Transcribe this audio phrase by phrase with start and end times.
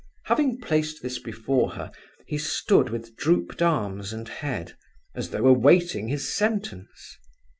[0.23, 1.91] Having placed this before her,
[2.25, 4.75] he stood with drooped arms and head,
[5.13, 7.19] as though awaiting his sentence.